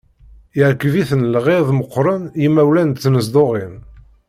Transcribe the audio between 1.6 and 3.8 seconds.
meqqren yimawlan n tnezduɣin.